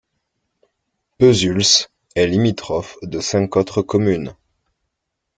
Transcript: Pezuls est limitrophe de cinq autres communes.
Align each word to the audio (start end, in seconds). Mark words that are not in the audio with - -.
Pezuls 1.19 1.87
est 2.15 2.25
limitrophe 2.25 2.97
de 3.03 3.19
cinq 3.19 3.55
autres 3.55 3.83
communes. 3.83 4.35